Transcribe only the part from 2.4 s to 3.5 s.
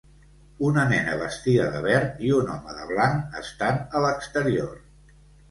home de blanc